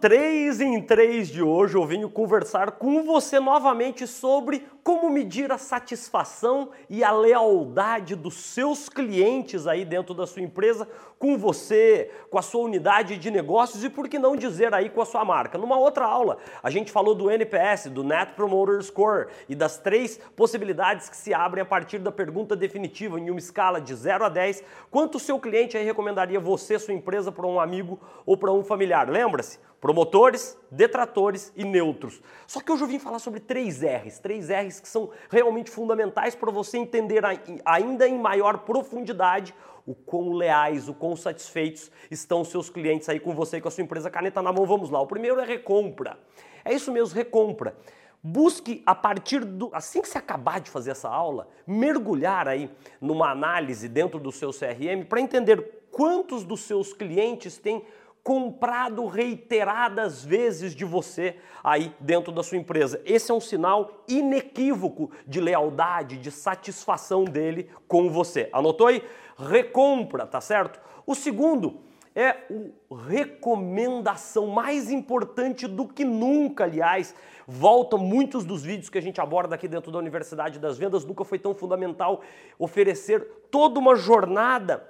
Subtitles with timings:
[0.00, 5.58] 3 em 3 de hoje eu venho conversar com você novamente sobre como medir a
[5.58, 10.88] satisfação e a lealdade dos seus clientes aí dentro da sua empresa
[11.18, 15.00] com você, com a sua unidade de negócios e por que não dizer aí com
[15.00, 15.56] a sua marca.
[15.56, 20.18] Numa outra aula, a gente falou do NPS, do Net Promoter Score e das três
[20.36, 24.28] possibilidades que se abrem a partir da pergunta definitiva em uma escala de 0 a
[24.28, 28.52] 10, quanto o seu cliente aí recomendaria você, sua empresa para um amigo ou para
[28.52, 29.08] um familiar.
[29.34, 29.58] Lembra-se?
[29.80, 32.22] Promotores, detratores e neutros.
[32.46, 36.36] Só que hoje eu vim falar sobre três R's, três R's que são realmente fundamentais
[36.36, 37.22] para você entender
[37.64, 39.52] ainda em maior profundidade
[39.84, 43.70] o quão leais, o quão satisfeitos estão seus clientes aí com você e com a
[43.72, 44.08] sua empresa.
[44.08, 45.00] Caneta na mão, vamos lá.
[45.00, 46.16] O primeiro é recompra.
[46.64, 47.76] É isso mesmo, recompra.
[48.22, 49.68] Busque a partir do.
[49.72, 52.70] Assim que você acabar de fazer essa aula, mergulhar aí
[53.00, 57.84] numa análise dentro do seu CRM para entender quantos dos seus clientes têm
[58.24, 63.00] comprado reiteradas vezes de você aí dentro da sua empresa.
[63.04, 68.48] Esse é um sinal inequívoco de lealdade, de satisfação dele com você.
[68.50, 69.02] Anotou aí?
[69.36, 70.80] Recompra, tá certo?
[71.06, 71.80] O segundo
[72.14, 77.14] é o recomendação mais importante do que nunca, aliás.
[77.46, 81.24] Volta muitos dos vídeos que a gente aborda aqui dentro da Universidade das Vendas, nunca
[81.24, 82.22] foi tão fundamental
[82.58, 84.88] oferecer toda uma jornada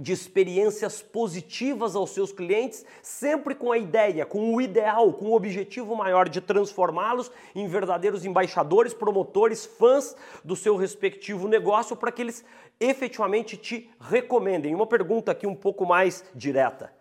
[0.00, 5.34] de experiências positivas aos seus clientes, sempre com a ideia, com o ideal, com o
[5.34, 12.22] objetivo maior de transformá-los em verdadeiros embaixadores, promotores, fãs do seu respectivo negócio para que
[12.22, 12.44] eles
[12.80, 14.74] efetivamente te recomendem.
[14.74, 16.97] Uma pergunta aqui um pouco mais direta.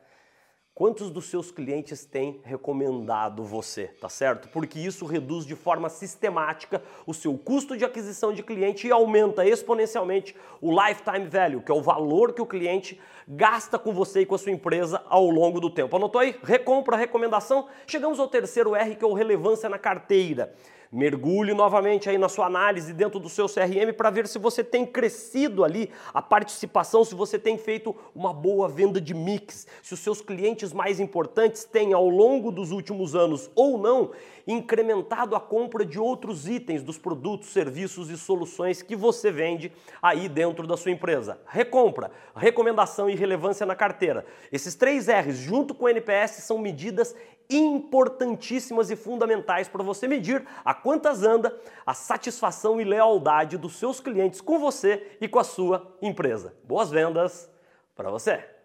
[0.77, 4.47] Quantos dos seus clientes têm recomendado você, tá certo?
[4.49, 9.43] Porque isso reduz de forma sistemática o seu custo de aquisição de cliente e aumenta
[9.43, 14.25] exponencialmente o lifetime value, que é o valor que o cliente gasta com você e
[14.27, 15.95] com a sua empresa ao longo do tempo.
[15.95, 16.35] Anotou aí?
[16.43, 17.67] Recompra, recomendação.
[17.87, 20.53] Chegamos ao terceiro R, que é o relevância na carteira.
[20.91, 24.85] Mergulhe novamente aí na sua análise dentro do seu CRM para ver se você tem
[24.85, 29.99] crescido ali a participação, se você tem feito uma boa venda de mix, se os
[29.99, 34.11] seus clientes mais importantes têm ao longo dos últimos anos ou não
[34.47, 39.71] incrementado a compra de outros itens dos produtos, serviços e soluções que você vende
[40.01, 41.37] aí dentro da sua empresa.
[41.45, 44.25] Recompra, recomendação e relevância na carteira.
[44.49, 47.13] Esses três R's junto com o NPS são medidas
[47.49, 53.99] importantíssimas e fundamentais para você medir a quantas anda a satisfação e lealdade dos seus
[53.99, 56.53] clientes com você e com a sua empresa.
[56.63, 57.49] Boas vendas
[57.95, 58.56] para você!